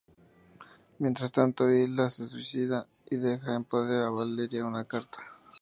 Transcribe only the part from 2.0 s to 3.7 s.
se suicida, y deja en